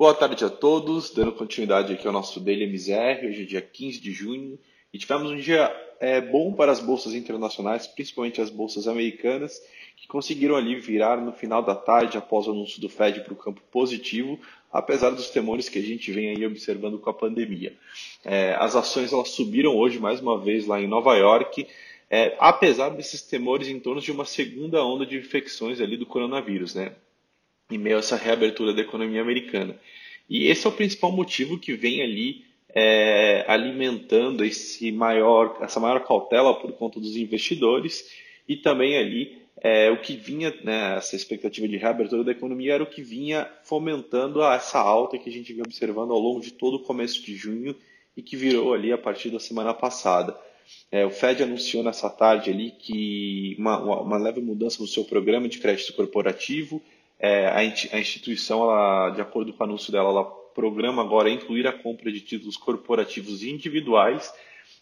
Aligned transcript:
Boa 0.00 0.14
tarde 0.14 0.42
a 0.46 0.48
todos, 0.48 1.10
dando 1.10 1.30
continuidade 1.30 1.92
aqui 1.92 2.06
ao 2.06 2.12
nosso 2.14 2.40
Daily 2.40 2.64
MZR, 2.64 3.26
hoje 3.26 3.42
é 3.42 3.44
dia 3.44 3.60
15 3.60 4.00
de 4.00 4.10
junho, 4.12 4.58
e 4.90 4.96
tivemos 4.96 5.30
um 5.30 5.36
dia 5.36 5.70
é, 6.00 6.22
bom 6.22 6.54
para 6.54 6.72
as 6.72 6.80
bolsas 6.80 7.12
internacionais, 7.12 7.86
principalmente 7.86 8.40
as 8.40 8.48
bolsas 8.48 8.88
americanas, 8.88 9.60
que 9.98 10.08
conseguiram 10.08 10.56
ali 10.56 10.76
virar 10.76 11.18
no 11.18 11.34
final 11.34 11.62
da 11.62 11.74
tarde, 11.74 12.16
após 12.16 12.46
o 12.46 12.52
anúncio 12.52 12.80
do 12.80 12.88
Fed 12.88 13.20
para 13.20 13.34
o 13.34 13.36
campo 13.36 13.60
positivo, 13.70 14.40
apesar 14.72 15.10
dos 15.10 15.28
temores 15.28 15.68
que 15.68 15.78
a 15.78 15.82
gente 15.82 16.10
vem 16.10 16.30
aí 16.30 16.46
observando 16.46 16.98
com 16.98 17.10
a 17.10 17.12
pandemia. 17.12 17.76
É, 18.24 18.54
as 18.58 18.74
ações 18.74 19.12
elas 19.12 19.28
subiram 19.28 19.76
hoje 19.76 19.98
mais 19.98 20.18
uma 20.18 20.40
vez 20.40 20.66
lá 20.66 20.80
em 20.80 20.88
Nova 20.88 21.14
York, 21.14 21.66
é, 22.08 22.34
apesar 22.38 22.88
desses 22.88 23.20
temores 23.20 23.68
em 23.68 23.78
torno 23.78 24.00
de 24.00 24.10
uma 24.10 24.24
segunda 24.24 24.82
onda 24.82 25.04
de 25.04 25.18
infecções 25.18 25.78
ali 25.78 25.98
do 25.98 26.06
coronavírus, 26.06 26.74
né? 26.74 26.94
Em 27.70 27.78
meio 27.78 27.96
a 27.96 27.98
essa 28.00 28.16
reabertura 28.16 28.72
da 28.72 28.82
economia 28.82 29.20
americana. 29.20 29.76
E 30.28 30.46
esse 30.46 30.66
é 30.66 30.70
o 30.70 30.72
principal 30.72 31.10
motivo 31.10 31.58
que 31.58 31.74
vem 31.74 32.02
ali 32.02 32.44
é, 32.74 33.44
alimentando 33.48 34.44
esse 34.44 34.92
maior, 34.92 35.58
essa 35.60 35.80
maior 35.80 36.04
cautela 36.04 36.54
por 36.54 36.72
conta 36.72 37.00
dos 37.00 37.16
investidores 37.16 38.10
e 38.48 38.56
também 38.56 38.96
ali 38.96 39.40
é, 39.62 39.90
o 39.90 40.00
que 40.00 40.16
vinha, 40.16 40.54
né, 40.64 40.96
essa 40.96 41.14
expectativa 41.14 41.68
de 41.68 41.76
reabertura 41.76 42.24
da 42.24 42.32
economia 42.32 42.74
era 42.74 42.82
o 42.82 42.86
que 42.86 43.02
vinha 43.02 43.50
fomentando 43.62 44.42
essa 44.42 44.78
alta 44.78 45.18
que 45.18 45.28
a 45.28 45.32
gente 45.32 45.52
vinha 45.52 45.64
observando 45.64 46.12
ao 46.12 46.18
longo 46.18 46.40
de 46.40 46.52
todo 46.52 46.74
o 46.74 46.82
começo 46.82 47.22
de 47.22 47.34
junho 47.34 47.76
e 48.16 48.22
que 48.22 48.36
virou 48.36 48.72
ali 48.72 48.92
a 48.92 48.98
partir 48.98 49.30
da 49.30 49.38
semana 49.38 49.74
passada. 49.74 50.36
É, 50.90 51.04
o 51.04 51.10
Fed 51.10 51.42
anunciou 51.42 51.82
nessa 51.82 52.08
tarde 52.08 52.50
ali 52.50 52.70
que 52.70 53.56
uma, 53.58 54.00
uma 54.00 54.16
leve 54.16 54.40
mudança 54.40 54.80
no 54.80 54.88
seu 54.88 55.04
programa 55.04 55.48
de 55.48 55.58
crédito 55.58 55.92
corporativo, 55.92 56.80
é, 57.20 57.48
a, 57.48 57.64
instituição, 58.00 58.62
ela, 58.62 59.10
de 59.10 59.20
acordo 59.20 59.52
com 59.52 59.62
o 59.62 59.66
anúncio 59.66 59.92
dela, 59.92 60.08
ela 60.08 60.24
programa 60.54 61.02
agora 61.02 61.30
incluir 61.30 61.66
a 61.66 61.72
compra 61.72 62.10
de 62.10 62.20
títulos 62.20 62.56
corporativos 62.56 63.42
individuais 63.42 64.32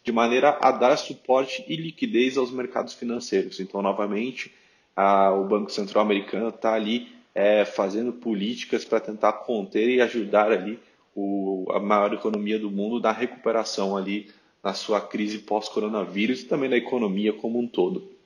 de 0.02 0.12
maneira 0.12 0.56
a 0.60 0.70
dar 0.70 0.96
suporte 0.96 1.64
e 1.68 1.76
liquidez 1.76 2.38
aos 2.38 2.50
mercados 2.50 2.94
financeiros. 2.94 3.60
Então, 3.60 3.82
novamente, 3.82 4.52
a, 4.96 5.32
o 5.32 5.44
Banco 5.44 5.70
Central 5.70 6.04
Americano 6.04 6.48
está 6.48 6.74
ali 6.74 7.08
é, 7.34 7.64
fazendo 7.64 8.12
políticas 8.12 8.84
para 8.84 9.00
tentar 9.00 9.32
conter 9.32 9.88
e 9.88 10.00
ajudar 10.00 10.50
ali 10.50 10.78
o, 11.14 11.66
a 11.70 11.80
maior 11.80 12.14
economia 12.14 12.58
do 12.58 12.70
mundo 12.70 13.00
na 13.00 13.12
recuperação 13.12 13.96
ali 13.96 14.30
na 14.62 14.74
sua 14.74 15.00
crise 15.00 15.38
pós-coronavírus 15.38 16.40
e 16.40 16.46
também 16.46 16.68
na 16.68 16.76
economia 16.76 17.32
como 17.32 17.58
um 17.58 17.66
todo. 17.66 18.17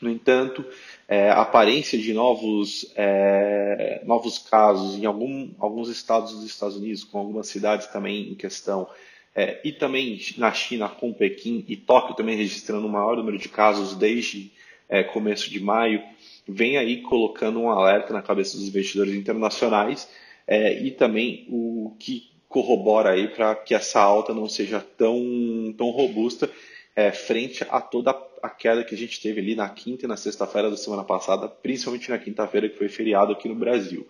No 0.00 0.10
entanto, 0.10 0.64
é, 1.08 1.30
a 1.30 1.42
aparência 1.42 1.98
de 1.98 2.12
novos, 2.12 2.92
é, 2.94 4.02
novos 4.04 4.38
casos 4.38 4.96
em 4.96 5.04
algum, 5.04 5.50
alguns 5.58 5.88
estados 5.88 6.32
dos 6.32 6.44
Estados 6.44 6.76
Unidos, 6.76 7.02
com 7.02 7.18
algumas 7.18 7.48
cidades 7.48 7.88
também 7.88 8.30
em 8.30 8.34
questão, 8.34 8.88
é, 9.34 9.60
e 9.64 9.72
também 9.72 10.20
na 10.36 10.52
China, 10.52 10.88
com 10.88 11.12
Pequim 11.12 11.64
e 11.68 11.76
Tóquio 11.76 12.14
também 12.14 12.36
registrando 12.36 12.86
o 12.86 12.90
maior 12.90 13.16
número 13.16 13.38
de 13.38 13.48
casos 13.48 13.94
desde 13.94 14.52
é, 14.88 15.02
começo 15.02 15.50
de 15.50 15.60
maio, 15.60 16.02
vem 16.46 16.76
aí 16.76 17.02
colocando 17.02 17.60
um 17.60 17.70
alerta 17.70 18.12
na 18.12 18.22
cabeça 18.22 18.56
dos 18.56 18.68
investidores 18.68 19.14
internacionais 19.14 20.08
é, 20.46 20.80
e 20.82 20.90
também 20.90 21.46
o 21.50 21.94
que 21.98 22.30
corrobora 22.48 23.10
aí 23.10 23.28
para 23.28 23.54
que 23.54 23.74
essa 23.74 24.00
alta 24.00 24.32
não 24.32 24.48
seja 24.48 24.80
tão, 24.80 25.74
tão 25.76 25.90
robusta 25.90 26.50
é, 26.98 27.12
frente 27.12 27.64
a 27.70 27.80
toda 27.80 28.10
a 28.42 28.50
queda 28.50 28.82
que 28.82 28.92
a 28.92 28.98
gente 28.98 29.20
teve 29.20 29.40
ali 29.40 29.54
na 29.54 29.68
quinta 29.68 30.04
e 30.04 30.08
na 30.08 30.16
sexta-feira 30.16 30.68
da 30.68 30.76
semana 30.76 31.04
passada, 31.04 31.46
principalmente 31.46 32.10
na 32.10 32.18
quinta-feira, 32.18 32.68
que 32.68 32.76
foi 32.76 32.88
feriado 32.88 33.30
aqui 33.30 33.48
no 33.48 33.54
Brasil. 33.54 34.04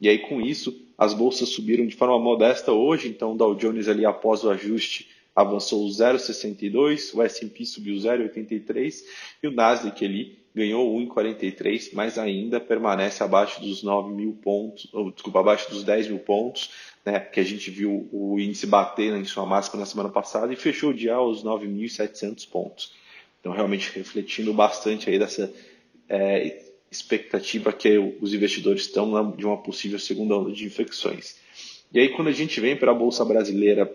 E 0.00 0.08
aí, 0.08 0.18
com 0.18 0.40
isso, 0.40 0.76
as 0.98 1.14
bolsas 1.14 1.50
subiram 1.50 1.86
de 1.86 1.94
forma 1.94 2.18
modesta 2.18 2.72
hoje, 2.72 3.06
então 3.06 3.32
o 3.32 3.36
Dow 3.36 3.54
Jones 3.54 3.86
ali 3.86 4.04
após 4.04 4.42
o 4.42 4.50
ajuste 4.50 5.08
avançou 5.36 5.86
0,62, 5.86 7.14
o 7.14 7.22
S&P 7.22 7.64
subiu 7.64 7.94
0,83 7.94 9.04
e 9.44 9.46
o 9.46 9.52
Nasdaq 9.52 10.04
ali 10.04 10.36
ganhou 10.56 10.98
1,43, 10.98 11.90
mas 11.92 12.18
ainda 12.18 12.58
permanece 12.58 13.22
abaixo 13.22 13.60
dos 13.60 13.82
9 13.82 14.10
mil 14.14 14.32
pontos, 14.32 14.88
ou, 14.90 15.10
desculpa, 15.10 15.40
abaixo 15.40 15.70
dos 15.70 15.84
10 15.84 16.08
mil 16.08 16.18
pontos, 16.18 16.70
né, 17.04 17.20
que 17.20 17.38
a 17.38 17.44
gente 17.44 17.70
viu 17.70 18.08
o 18.10 18.40
índice 18.40 18.66
bater 18.66 19.12
em 19.14 19.24
sua 19.26 19.44
máxima 19.44 19.80
na 19.80 19.84
semana 19.84 20.08
passada 20.08 20.50
e 20.50 20.56
fechou 20.56 20.90
o 20.90 20.94
dia 20.94 21.14
aos 21.14 21.44
9.700 21.44 22.48
pontos. 22.48 22.94
Então, 23.38 23.52
realmente 23.52 23.92
refletindo 23.94 24.50
bastante 24.54 25.10
aí 25.10 25.18
dessa 25.18 25.52
é, 26.08 26.64
expectativa 26.90 27.70
que 27.70 27.98
os 28.18 28.32
investidores 28.32 28.80
estão 28.80 29.30
de 29.32 29.44
uma 29.44 29.58
possível 29.58 29.98
segunda 29.98 30.36
onda 30.36 30.52
de 30.52 30.64
infecções. 30.64 31.36
E 31.92 32.00
aí, 32.00 32.08
quando 32.08 32.28
a 32.28 32.32
gente 32.32 32.58
vem 32.62 32.74
para 32.74 32.92
a 32.92 32.94
Bolsa 32.94 33.26
Brasileira, 33.26 33.94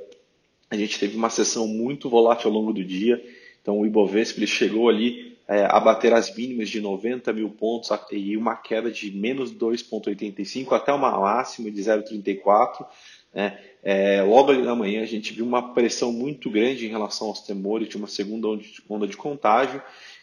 a 0.70 0.78
gente 0.78 1.00
teve 1.00 1.18
uma 1.18 1.32
sessão 1.32 1.68
muito 1.68 2.08
volátil 2.08 2.50
ao 2.50 2.54
longo 2.54 2.72
do 2.72 2.84
dia. 2.84 3.20
Então, 3.64 3.80
o 3.80 3.86
Ibovespa 3.86 4.38
ele 4.38 4.48
chegou 4.48 4.88
ali 4.88 5.31
é, 5.48 5.66
a 5.66 5.80
bater 5.80 6.14
as 6.14 6.36
mínimas 6.36 6.70
de 6.70 6.80
90 6.80 7.34
mil 7.34 7.50
pontos 7.50 7.90
e 8.12 8.38
uma 8.38 8.56
queda 8.56 8.92
de 8.92 9.12
menos 9.12 9.52
2,85 9.54 10.74
até 10.74 10.94
uma 10.94 11.12
máxima 11.20 11.70
de 11.70 11.82
0,34. 11.82 12.86
Né? 13.34 13.60
É, 13.84 14.22
logo 14.22 14.52
ali 14.52 14.62
na 14.62 14.76
manhã 14.76 15.02
a 15.02 15.06
gente 15.06 15.34
viu 15.34 15.46
uma 15.46 15.74
pressão 15.74 16.12
muito 16.12 16.50
grande 16.50 16.86
em 16.86 16.90
relação 16.90 17.28
aos 17.28 17.42
temores 17.42 17.88
de 17.90 17.98
uma 17.98 18.08
segunda 18.08 18.48
onda 18.90 19.08
de 19.08 19.18
contágio 19.18 19.82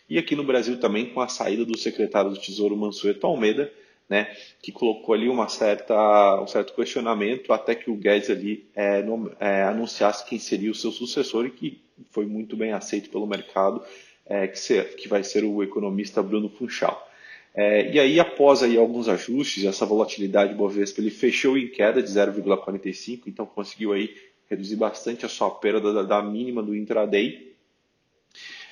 e 0.08 0.16
aqui 0.16 0.34
no 0.34 0.44
Brasil 0.44 0.80
também 0.80 1.06
com 1.06 1.20
a 1.20 1.28
saída 1.28 1.64
do 1.64 1.76
secretário 1.76 2.30
do 2.30 2.40
Tesouro 2.40 2.76
Mansueto 2.76 3.26
Almeida, 3.26 3.70
né, 4.08 4.34
que 4.62 4.72
colocou 4.72 5.14
ali 5.14 5.28
uma 5.28 5.48
certa, 5.48 6.40
um 6.40 6.46
certo 6.46 6.74
questionamento 6.74 7.52
até 7.52 7.74
que 7.74 7.90
o 7.90 7.94
Guedes 7.94 8.30
ali 8.30 8.66
é, 8.74 9.02
no, 9.02 9.30
é, 9.38 9.64
anunciasse 9.64 10.24
quem 10.24 10.38
seria 10.38 10.70
o 10.70 10.74
seu 10.74 10.90
sucessor 10.90 11.44
e 11.44 11.50
que 11.50 11.82
foi 12.10 12.24
muito 12.24 12.56
bem 12.56 12.72
aceito 12.72 13.10
pelo 13.10 13.26
mercado, 13.26 13.82
é, 14.28 14.46
que, 14.46 14.58
ser, 14.58 14.96
que 14.96 15.08
vai 15.08 15.24
ser 15.24 15.44
o 15.44 15.62
economista 15.62 16.22
Bruno 16.22 16.48
Funchal. 16.48 17.08
É, 17.54 17.90
e 17.90 17.98
aí, 17.98 18.20
após 18.20 18.62
aí 18.62 18.76
alguns 18.76 19.08
ajustes, 19.08 19.64
essa 19.64 19.86
volatilidade 19.86 20.54
Bovespa 20.54 21.00
ele 21.00 21.10
fechou 21.10 21.56
em 21.56 21.68
queda 21.68 22.02
de 22.02 22.08
0,45, 22.08 23.22
então 23.26 23.46
conseguiu 23.46 23.92
aí 23.92 24.14
reduzir 24.48 24.76
bastante 24.76 25.26
a 25.26 25.28
sua 25.28 25.50
perda 25.50 25.92
da, 25.92 26.02
da 26.02 26.22
mínima 26.22 26.62
do 26.62 26.76
intraday. 26.76 27.52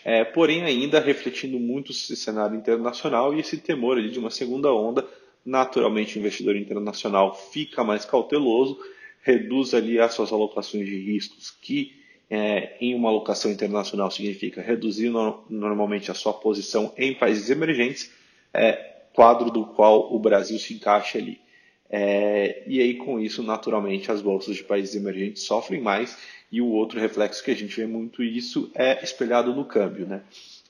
É, 0.05 0.25
porém, 0.25 0.63
ainda 0.63 1.01
refletindo 1.01 1.59
muito 1.59 1.91
esse 1.91 2.15
cenário 2.15 2.57
internacional 2.57 3.35
e 3.35 3.41
esse 3.41 3.57
temor 3.57 3.99
ali 3.99 4.11
de 4.11 4.19
uma 4.19 4.31
segunda 4.31 4.73
onda, 4.73 5.05
naturalmente 5.45 6.17
o 6.17 6.21
investidor 6.21 6.55
internacional 6.55 7.35
fica 7.35 7.83
mais 7.83 8.05
cauteloso, 8.05 8.79
reduz 9.21 9.75
ali 9.75 9.99
as 9.99 10.15
suas 10.15 10.33
alocações 10.33 10.87
de 10.87 10.97
riscos, 10.97 11.51
que 11.51 11.93
é, 12.29 12.77
em 12.81 12.95
uma 12.95 13.09
alocação 13.09 13.51
internacional 13.51 14.11
significa 14.11 14.61
reduzir 14.61 15.11
no, 15.11 15.45
normalmente 15.49 16.11
a 16.11 16.15
sua 16.15 16.33
posição 16.33 16.93
em 16.97 17.15
países 17.15 17.51
emergentes, 17.51 18.11
é, 18.53 18.73
quadro 19.13 19.51
do 19.51 19.65
qual 19.67 20.15
o 20.15 20.19
Brasil 20.19 20.59
se 20.59 20.75
encaixa 20.75 21.19
ali. 21.19 21.41
É, 21.89 22.65
e 22.67 22.81
aí, 22.81 22.95
com 22.95 23.21
isso, 23.21 23.43
naturalmente, 23.43 24.11
as 24.11 24.21
bolsas 24.21 24.57
de 24.57 24.65
países 24.65 24.95
emergentes 24.95 25.45
sofrem 25.45 25.81
mais, 25.81 26.19
e 26.51 26.61
o 26.61 26.69
outro 26.69 27.01
reflexo 27.01 27.43
que 27.43 27.51
a 27.51 27.55
gente 27.57 27.75
vê 27.77 27.87
muito 27.87 28.23
isso 28.23 28.71
é 28.75 29.03
espelhado 29.03 29.55
no 29.55 29.65
câmbio. 29.65 30.07
Né? 30.07 30.23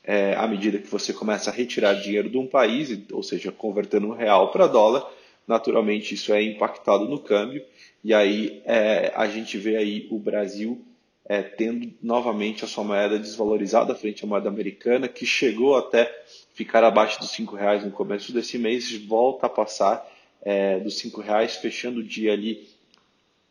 É, 0.05 0.35
à 0.35 0.47
medida 0.47 0.79
que 0.79 0.89
você 0.89 1.13
começa 1.13 1.51
a 1.51 1.53
retirar 1.53 1.95
dinheiro 1.95 2.29
de 2.29 2.39
um 2.39 2.47
país, 2.47 2.97
ou 3.11 3.23
seja, 3.23 3.51
convertendo 3.51 4.09
um 4.09 4.15
real 4.15 4.51
para 4.51 4.67
dólar, 4.67 5.11
naturalmente 5.47 6.15
isso 6.15 6.33
é 6.33 6.43
impactado 6.43 7.07
no 7.07 7.19
câmbio, 7.19 7.63
e 8.05 8.13
aí 8.13 8.63
é, 8.65 9.13
a 9.15 9.27
gente 9.27 9.59
vê 9.59 9.77
aí 9.77 10.07
o 10.11 10.19
Brasil 10.19 10.81
é, 11.29 11.43
tendo 11.43 11.93
novamente 12.03 12.65
a 12.65 12.69
sua 12.69 12.85
moeda 12.85 13.19
desvalorizada 13.19 13.95
frente 13.95 14.25
à 14.25 14.27
moeda 14.27 14.49
americana, 14.49 15.09
que 15.09 15.27
chegou 15.27 15.77
até 15.77 16.11
ficar 16.55 16.85
abaixo 16.85 17.19
dos 17.19 17.31
cinco 17.31 17.57
reais 17.57 17.85
no 17.85 17.91
começo 17.91 18.33
desse 18.33 18.59
mês, 18.59 18.93
volta 19.07 19.47
a 19.47 19.51
passar 19.51 20.07
é, 20.43 20.79
dos 20.79 20.99
cinco 20.99 21.21
reais, 21.21 21.57
fechando 21.57 22.01
o 22.01 22.05
dia 22.05 22.33
ali 22.33 22.69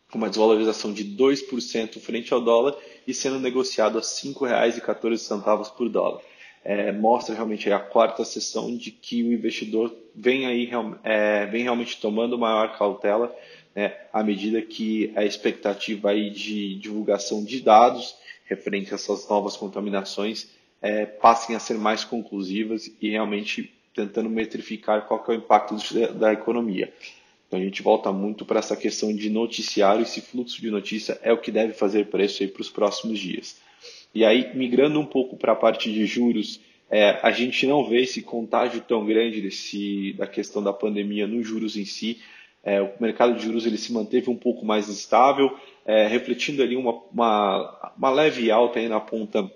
com 0.10 0.18
uma 0.18 0.30
desvalorização 0.30 0.94
de 0.94 1.04
2% 1.04 2.00
frente 2.00 2.34
ao 2.34 2.40
dólar 2.40 2.76
e 3.06 3.14
sendo 3.14 3.40
negociado 3.40 3.98
a 3.98 4.02
R$ 4.02 4.08
5,14 4.08 5.76
por 5.76 5.90
dólar. 5.90 6.22
É, 6.64 6.92
mostra 6.92 7.36
realmente 7.36 7.70
a 7.72 7.80
quarta 7.80 8.24
sessão 8.24 8.76
de 8.76 8.90
que 8.90 9.22
o 9.22 9.34
investidor 9.34 9.94
vem, 10.16 10.48
aí, 10.48 10.70
é, 11.04 11.46
vem 11.46 11.64
realmente 11.64 12.00
tomando 12.00 12.40
maior 12.40 12.76
cautela 12.78 13.36
né, 13.76 13.94
à 14.14 14.24
medida 14.24 14.62
que 14.62 15.12
a 15.16 15.26
expectativa 15.26 16.12
aí 16.12 16.30
de 16.30 16.76
divulgação 16.76 17.44
de 17.44 17.62
dados 17.62 18.16
referente 18.46 18.92
a 18.92 18.96
essas 18.96 19.28
novas 19.28 19.58
contaminações 19.58 20.50
é, 20.82 21.06
passem 21.06 21.56
a 21.56 21.60
ser 21.60 21.78
mais 21.78 22.04
conclusivas 22.04 22.90
e 23.02 23.10
realmente 23.10 23.74
tentando 23.94 24.30
metrificar 24.30 25.08
qual 25.08 25.24
é 25.28 25.32
o 25.32 25.36
impacto 25.36 25.76
da 26.14 26.34
economia. 26.34 26.94
Então 27.48 27.60
a 27.60 27.64
gente 27.64 27.82
volta 27.82 28.12
muito 28.12 28.46
para 28.46 28.60
essa 28.60 28.76
questão 28.76 29.16
de 29.16 29.30
noticiário, 29.30 30.02
esse 30.02 30.22
fluxo 30.22 30.62
de 30.62 30.70
notícia 30.70 31.20
é 31.24 31.32
o 31.32 31.38
que 31.38 31.52
deve 31.52 31.74
fazer 31.74 32.08
preço 32.08 32.44
aí 32.44 32.50
para 32.50 32.62
os 32.62 32.70
próximos 32.70 33.20
dias. 33.20 33.58
E 34.14 34.24
aí, 34.24 34.56
migrando 34.56 35.00
um 35.00 35.06
pouco 35.06 35.36
para 35.38 35.54
a 35.54 35.56
parte 35.56 35.92
de 35.92 36.06
juros, 36.06 36.60
é, 36.90 37.20
a 37.22 37.32
gente 37.32 37.66
não 37.68 37.88
vê 37.88 38.04
esse 38.04 38.22
contágio 38.22 38.82
tão 38.82 39.06
grande 39.06 39.42
desse, 39.42 40.14
da 40.14 40.28
questão 40.28 40.64
da 40.64 40.72
pandemia 40.72 41.28
nos 41.28 41.48
juros 41.48 41.76
em 41.76 41.86
si, 41.86 42.20
É, 42.66 42.82
o 42.82 42.92
mercado 43.00 43.36
de 43.36 43.44
juros 43.44 43.66
ele 43.68 43.78
se 43.78 43.94
manteve 43.94 44.28
um 44.28 44.36
pouco 44.36 44.66
mais 44.66 44.90
estável, 44.90 45.56
é, 45.86 46.08
refletindo 46.08 46.64
ali 46.64 46.76
uma, 46.76 47.00
uma, 47.14 47.94
uma, 47.96 48.10
leve 48.10 48.50
alta 48.50 48.80
aí 48.80 48.90
na 48.90 49.00
ponta, 49.00 49.50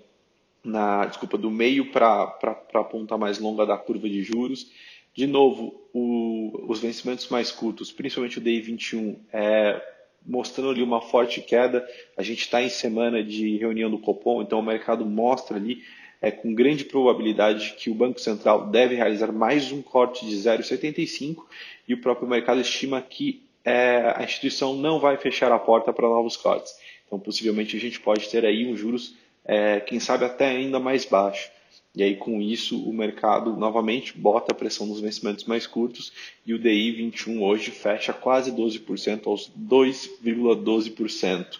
na, 0.62 1.06
desculpa, 1.06 1.36
do 1.36 1.50
meio 1.50 1.90
para 1.90 2.38
a 2.72 2.84
ponta 2.84 3.18
mais 3.18 3.40
longa 3.40 3.66
da 3.66 3.76
curva 3.76 4.08
de 4.08 4.22
juros. 4.22 4.70
De 5.12 5.26
novo, 5.26 5.74
o, 5.92 6.66
os 6.68 6.78
vencimentos 6.78 7.28
mais 7.28 7.50
curtos, 7.50 7.90
principalmente 7.90 8.38
o 8.38 8.40
DI 8.40 8.60
21, 8.60 9.18
é, 9.32 9.82
mostrando 10.24 10.70
ali 10.70 10.82
uma 10.82 11.00
forte 11.00 11.40
queda. 11.40 11.84
A 12.16 12.22
gente 12.22 12.42
está 12.42 12.62
em 12.62 12.68
semana 12.68 13.24
de 13.24 13.56
reunião 13.56 13.90
do 13.90 13.98
Copom, 13.98 14.40
então 14.40 14.60
o 14.60 14.62
mercado 14.62 15.04
mostra 15.04 15.56
ali 15.56 15.82
é, 16.20 16.30
com 16.30 16.54
grande 16.54 16.84
probabilidade 16.84 17.74
que 17.78 17.90
o 17.90 17.94
Banco 17.94 18.20
Central 18.20 18.66
deve 18.66 18.94
realizar 18.94 19.32
mais 19.32 19.72
um 19.72 19.80
corte 19.80 20.26
de 20.26 20.36
0,75 20.36 21.44
e 21.88 21.94
o 21.94 22.00
próprio 22.00 22.28
mercado 22.28 22.60
estima 22.60 23.00
que 23.00 23.42
é, 23.64 24.14
a 24.16 24.22
instituição 24.22 24.74
não 24.74 25.00
vai 25.00 25.16
fechar 25.16 25.50
a 25.52 25.58
porta 25.58 25.92
para 25.92 26.08
novos 26.08 26.36
cortes. 26.36 26.74
Então, 27.06 27.18
possivelmente, 27.18 27.76
a 27.76 27.80
gente 27.80 28.00
pode 28.00 28.28
ter 28.28 28.44
aí 28.44 28.66
um 28.66 28.76
juros, 28.76 29.14
é, 29.44 29.80
quem 29.80 29.98
sabe, 29.98 30.24
até 30.24 30.48
ainda 30.48 30.78
mais 30.78 31.04
baixo. 31.04 31.50
E 31.94 32.04
aí, 32.04 32.14
com 32.14 32.40
isso, 32.40 32.80
o 32.88 32.92
mercado 32.92 33.56
novamente 33.56 34.16
bota 34.16 34.52
a 34.52 34.54
pressão 34.54 34.86
nos 34.86 35.00
vencimentos 35.00 35.44
mais 35.44 35.66
curtos 35.66 36.12
e 36.46 36.54
o 36.54 36.58
DI 36.58 36.92
21 36.92 37.42
hoje 37.42 37.72
fecha 37.72 38.12
quase 38.12 38.52
12% 38.52 39.26
aos 39.26 39.50
2,12%. 39.50 41.58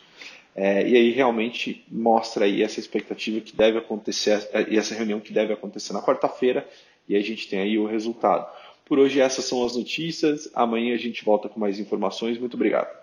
É, 0.55 0.87
e 0.87 0.97
aí 0.97 1.11
realmente 1.11 1.85
mostra 1.91 2.45
aí 2.45 2.63
essa 2.63 2.81
expectativa 2.81 3.41
que 3.41 3.57
deve 3.57 3.79
acontecer, 3.79 4.49
e 4.69 4.77
essa 4.77 4.95
reunião 4.95 5.21
que 5.21 5.33
deve 5.33 5.53
acontecer 5.53 5.93
na 5.93 6.03
quarta-feira, 6.03 6.69
e 7.09 7.17
a 7.17 7.21
gente 7.21 7.49
tem 7.49 7.61
aí 7.61 7.79
o 7.79 7.87
resultado. 7.87 8.47
Por 8.85 8.99
hoje 8.99 9.21
essas 9.21 9.45
são 9.45 9.65
as 9.65 9.77
notícias, 9.77 10.51
amanhã 10.53 10.95
a 10.95 10.99
gente 10.99 11.25
volta 11.25 11.49
com 11.49 11.61
mais 11.61 11.79
informações. 11.79 12.39
Muito 12.39 12.55
obrigado. 12.55 13.00